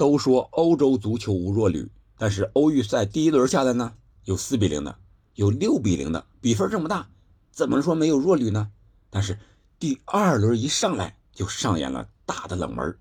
[0.00, 3.92] 都说欧洲足球无弱旅，但是欧预赛第一轮下来呢，
[4.24, 4.96] 有四比零的，
[5.34, 7.10] 有六比零的，比分这么大，
[7.50, 8.70] 怎么说没有弱旅呢？
[9.10, 9.38] 但是
[9.78, 12.96] 第二轮一上来就上演了大的冷门，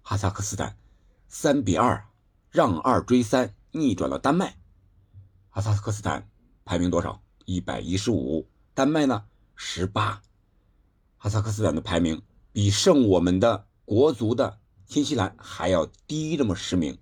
[0.00, 0.74] 哈萨克斯坦
[1.28, 2.02] 三比二
[2.50, 4.56] 让二追三逆转了丹麦。
[5.50, 6.30] 哈萨克斯坦
[6.64, 7.20] 排名多少？
[7.44, 9.24] 一百一十五，丹麦呢
[9.54, 10.22] 十八。
[11.18, 12.22] 哈萨克斯坦的排名
[12.52, 14.57] 比胜我们的国足的。
[14.88, 16.96] 新西兰还要低这么十名，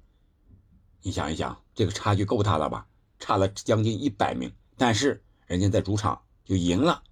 [1.02, 2.88] 你想一想，这个差距够大了吧？
[3.20, 7.04] 差了将近一百名，但是人家在主场就赢了。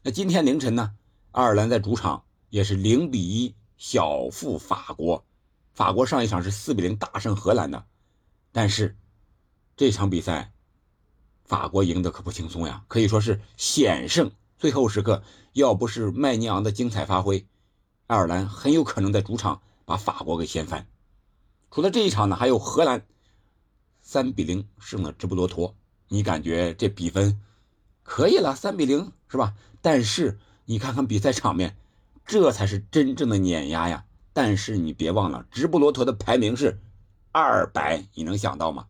[0.00, 0.94] 那今天凌晨呢？
[1.32, 5.22] 爱尔兰在主场也是零比一小负法国，
[5.74, 7.84] 法国上一场是四比零大胜荷兰的，
[8.52, 8.96] 但是
[9.76, 10.50] 这场比赛
[11.44, 14.32] 法国赢得可不轻松呀，可以说是险胜。
[14.56, 17.46] 最后时刻，要不是麦尼昂的精彩发挥，
[18.06, 19.60] 爱尔兰很有可能在主场。
[19.84, 20.86] 把法国给掀翻。
[21.70, 23.06] 除了这一场呢，还有荷兰
[24.00, 25.74] 三比零胜了直布罗陀。
[26.08, 27.40] 你感觉这比分
[28.02, 29.54] 可以了，三比零是吧？
[29.80, 31.76] 但是你看看比赛场面，
[32.26, 34.04] 这才是真正的碾压呀！
[34.34, 36.78] 但是你别忘了，直布罗陀的排名是
[37.32, 38.88] 二百，你能想到吗？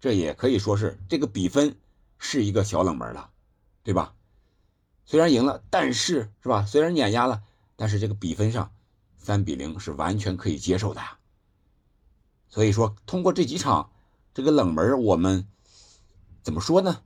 [0.00, 1.76] 这也可以说是这个比分
[2.18, 3.30] 是一个小冷门了，
[3.82, 4.14] 对吧？
[5.04, 6.64] 虽然赢了，但是是吧？
[6.64, 7.42] 虽然碾压了，
[7.74, 8.72] 但是这个比分上。
[9.22, 11.16] 三比零是完全可以接受的呀，
[12.48, 13.92] 所以说通过这几场
[14.34, 15.46] 这个冷门，我们
[16.42, 17.02] 怎么说呢？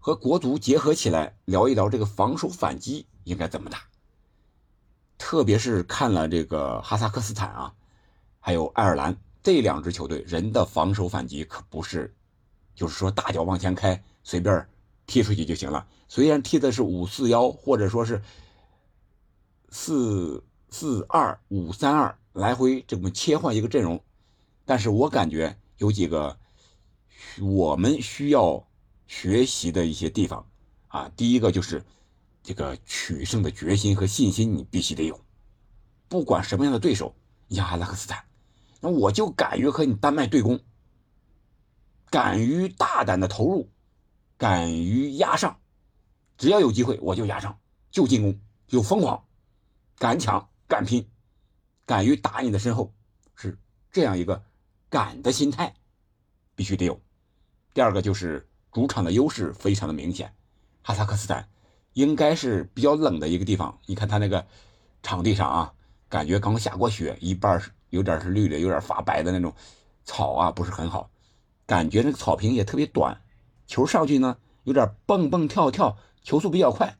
[0.00, 3.84] 和国足结合起来聊一聊这个防守反击应该怎么打。
[5.16, 7.74] 特别是看了这个哈萨克斯坦啊，
[8.40, 12.12] 还有爱尔兰这两支球队，人的防守反击可不是，
[12.74, 14.68] 就是说大脚往前开，随便
[15.06, 15.86] 踢出去就行了。
[16.08, 18.20] 虽然踢的是五四幺，或者说是
[19.70, 20.42] 四。
[20.76, 24.02] 四二五三二来回这么切换一个阵容，
[24.64, 26.36] 但是我感觉有几个
[27.40, 28.66] 我们需要
[29.06, 30.44] 学习的一些地方
[30.88, 31.08] 啊。
[31.14, 31.84] 第一个就是
[32.42, 35.20] 这个取胜的决心和信心，你必须得有。
[36.08, 37.14] 不管什么样的对手，
[37.46, 38.24] 你像哈萨克斯坦，
[38.80, 40.58] 那我就敢于和你丹麦对攻，
[42.10, 43.70] 敢于大胆的投入，
[44.36, 45.60] 敢于压上，
[46.36, 47.60] 只要有机会我就压上，
[47.92, 49.24] 就进攻，就疯狂，
[49.98, 50.48] 敢抢。
[50.74, 51.08] 敢拼，
[51.86, 52.92] 敢于打你的身后，
[53.36, 53.56] 是
[53.92, 54.42] 这样一个
[54.90, 55.72] 敢的心态，
[56.56, 57.00] 必须得有。
[57.72, 60.34] 第二个就是主场的优势非常的明显，
[60.82, 61.48] 哈萨克斯坦
[61.92, 63.78] 应该是比较冷的一个地方。
[63.86, 64.44] 你看他那个
[65.00, 65.72] 场地上啊，
[66.08, 69.54] 感觉刚下过雪，一半是有点是绿的，有点发白的那种
[70.02, 71.08] 草啊，不是很好。
[71.66, 73.22] 感觉那个草坪也特别短，
[73.68, 76.98] 球上去呢有点蹦蹦跳跳，球速比较快。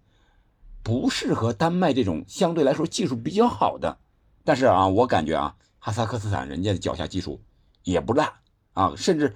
[0.84, 3.98] 不适合丹麦这种相对来说技术比较好的，
[4.44, 7.40] 但是啊，我感觉啊，哈萨克斯坦人家的脚下技术
[7.84, 8.30] 也不烂
[8.74, 9.34] 啊，甚至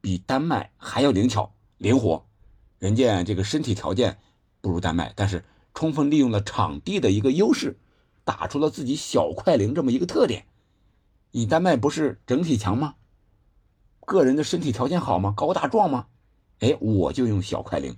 [0.00, 2.24] 比丹麦还要灵巧灵活。
[2.78, 4.18] 人家这个身体条件
[4.60, 5.44] 不如丹麦，但是
[5.74, 7.76] 充分利用了场地的一个优势，
[8.22, 10.46] 打出了自己小快灵这么一个特点。
[11.32, 12.94] 你丹麦不是整体强吗？
[14.06, 15.34] 个人的身体条件好吗？
[15.36, 16.06] 高大壮吗？
[16.60, 17.96] 哎，我就用小快灵。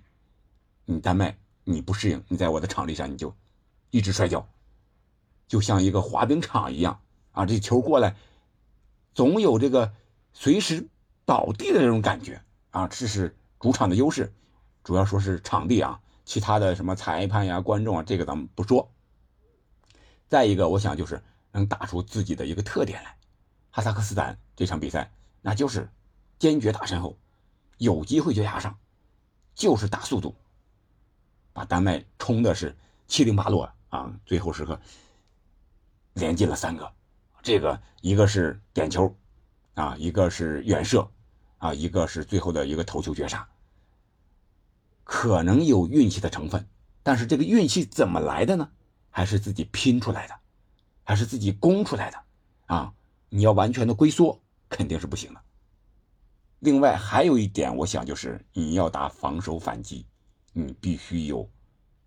[0.86, 1.36] 你丹麦。
[1.72, 3.34] 你不适应，你在我的场地上你就
[3.90, 4.46] 一直摔跤，
[5.46, 7.00] 就像一个滑冰场一样
[7.32, 7.46] 啊！
[7.46, 8.16] 这球过来，
[9.14, 9.92] 总有这个
[10.32, 10.88] 随时
[11.24, 12.86] 倒地的这种感觉啊！
[12.88, 14.32] 这是主场的优势，
[14.84, 18.90] 主要说是场地啊，其他的什么裁判呀、观众啊，这个咱们不说。
[20.28, 23.16] 再一个，我想就是能打出自己的一个特点来。
[23.70, 25.88] 哈萨克斯坦这场比赛那就是
[26.38, 27.16] 坚决打身后，
[27.78, 28.78] 有机会就压上，
[29.54, 30.34] 就是打速度。
[31.52, 34.12] 把丹麦冲的是七零八落啊！
[34.24, 34.80] 最后时刻
[36.14, 36.92] 连进了三个，
[37.42, 39.14] 这个一个是点球，
[39.74, 41.10] 啊，一个是远射，
[41.58, 43.48] 啊，一个是最后的一个头球绝杀。
[45.04, 46.68] 可能有运气的成分，
[47.02, 48.70] 但是这个运气怎么来的呢？
[49.10, 50.34] 还是自己拼出来的，
[51.02, 52.22] 还是自己攻出来的？
[52.66, 52.94] 啊，
[53.28, 55.40] 你要完全的龟缩肯定是不行的。
[56.60, 60.06] 另外还有一点，我想就是你要打防守反击。
[60.52, 61.48] 你必须有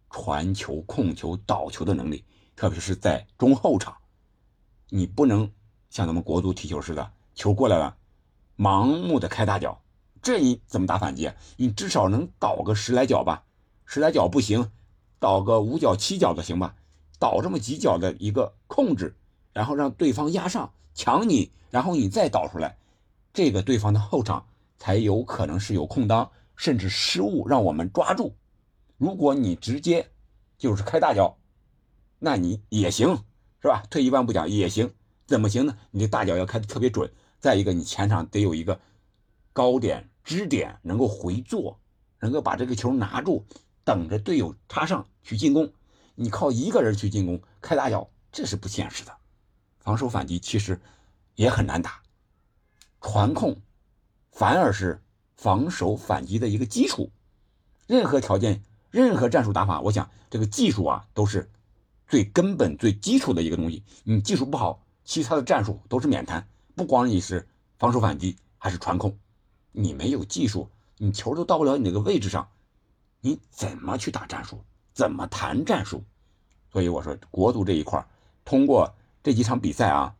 [0.10, 2.24] 传球、控球、倒球的能力，
[2.56, 3.96] 特别是在中后场，
[4.90, 5.50] 你不能
[5.90, 7.96] 像咱们国足踢球似的，球过来了，
[8.58, 9.82] 盲目的开大脚，
[10.22, 11.32] 这你怎么打反击？
[11.58, 13.44] 你至少能倒个十来脚吧，
[13.86, 14.72] 十来脚不行，
[15.20, 16.76] 倒个五脚、七脚的行吧，
[17.18, 19.16] 倒这么几脚的一个控制，
[19.54, 22.78] 然后让对方压上抢你，然后你再倒出来，
[23.34, 24.46] 这个对方的后场
[24.78, 26.30] 才有可能是有空当。
[26.56, 28.36] 甚至失误让我们抓住，
[28.98, 30.12] 如果你直接
[30.58, 31.38] 就是开大脚，
[32.20, 33.24] 那你也行，
[33.62, 33.84] 是吧？
[33.90, 34.94] 退一万步讲也行，
[35.26, 35.78] 怎么行呢？
[35.92, 38.80] 你这大脚要开的特别准，再一个你前场得有一个
[39.52, 41.80] 高点支点，能够回做，
[42.20, 43.46] 能够把这个球拿住，
[43.84, 45.74] 等着队友插上去进攻。
[46.16, 49.12] 你靠一个人去进攻开大脚，这是不现实的。
[49.80, 50.80] 防守反击其实
[51.36, 52.02] 也很难打，
[53.02, 53.60] 传控
[54.32, 55.03] 反而是
[55.36, 57.12] 防守反击的一个基础。
[57.88, 61.50] 任何条件、任何战术打法，我想这个技术啊都是
[62.08, 63.84] 最根本、最基础的一个东西。
[64.04, 66.48] 你技术不好，其他的战术都是免谈。
[66.76, 67.48] 不光你是
[67.78, 69.18] 防守反击，还是传控，
[69.72, 72.48] 你没有技术，你球都到不了你那个位置上，
[73.20, 74.64] 你怎么去打战术？
[74.94, 76.04] 怎么谈战术？
[76.72, 78.04] 所以我说，国足这一块
[78.46, 80.16] 通过这几场比赛啊，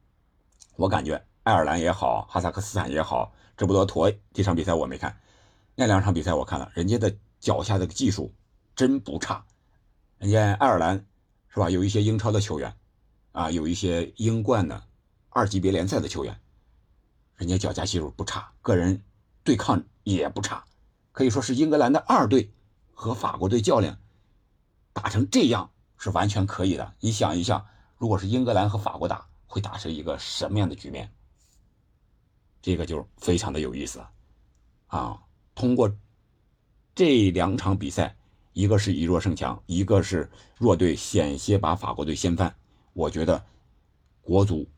[0.76, 3.34] 我感觉爱尔兰也好，哈萨克斯坦也好，
[3.64, 5.18] 这不多坨这场比赛我没看，
[5.76, 7.16] 那两场比赛我看了，人家的。
[7.40, 8.34] 脚下的技术
[8.74, 9.46] 真不差，
[10.18, 11.06] 人家爱尔兰
[11.50, 11.70] 是吧？
[11.70, 12.74] 有一些英超的球员，
[13.34, 14.82] 啊，有一些英冠的
[15.30, 16.40] 二级别联赛的球员，
[17.36, 19.04] 人家脚下技术不差，个人
[19.44, 20.64] 对抗也不差，
[21.12, 22.50] 可以说是英格兰的二队
[22.94, 23.98] 和法国队较量
[24.94, 26.94] 打成这样是完全可以的。
[27.02, 27.66] 你想一下，
[27.98, 31.14] 如果是英格兰和法国打，会打成一个什么样的局面？
[32.64, 34.04] 这个就非常的有意思
[34.88, 35.22] 啊！
[35.54, 35.96] 通过。
[36.96, 38.16] 这两场比赛，
[38.54, 40.30] 一个是以弱胜强，一个是
[40.60, 42.56] 弱队险些把法国队掀翻。
[42.94, 43.44] 我觉得
[44.22, 44.70] 国足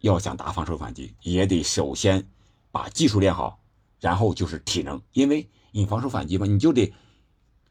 [0.00, 2.26] 要想打防守反击，也得首先
[2.70, 3.60] 把技术练好，
[4.00, 4.98] 然后就是体能。
[5.12, 6.90] 因为你防守反击嘛，你就得，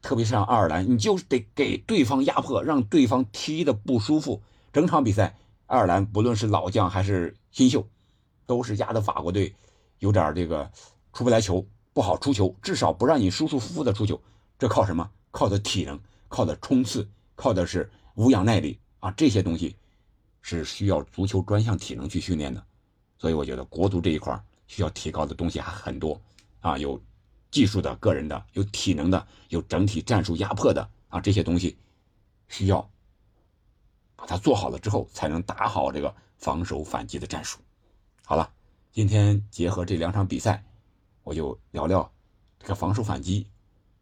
[0.00, 4.40] 特别是像爱尔兰，你就得给对方压迫，让对方踢的不舒服。
[4.72, 5.36] 整场比赛，
[5.66, 7.88] 爱尔兰不论是老将还是新秀，
[8.46, 9.54] 都是压的法国队
[9.98, 10.70] 有点这个
[11.12, 11.66] 出不来球。
[11.92, 14.20] 不好出球，至少不让你舒舒服服的出球。
[14.58, 15.10] 这靠什么？
[15.30, 15.98] 靠的体能，
[16.28, 19.10] 靠的冲刺，靠的是无氧耐力啊！
[19.12, 19.74] 这些东西
[20.42, 22.62] 是需要足球专项体能去训练的。
[23.16, 26.20] 所以我觉得国足这一块需要提高的东西还很多
[26.60, 27.00] 啊，有
[27.50, 31.78] 技术的、个人的，有体能的，有整体战术压迫的啊，这些东西
[32.50, 32.86] 需要
[34.16, 37.58] 把它做好了之后，才能打好这个防守反击的战术。
[38.28, 38.52] 好了，
[38.90, 40.64] 今天结合这两场比赛。
[41.22, 42.12] 我就聊聊
[42.58, 43.46] 这个防守反击，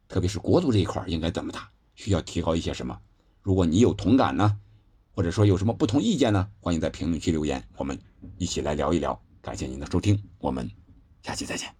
[0.09, 2.99] 特别是国足这一块应该怎么打，需要提高一些什么？
[3.43, 4.59] 如果你有同感呢，
[5.15, 8.01] 或者说有什么不同意见呢，欢迎在评论区留言，我们
[8.39, 9.21] 一起来聊一聊。
[9.43, 10.71] 感谢您的收听，我们
[11.23, 11.71] 下期再见。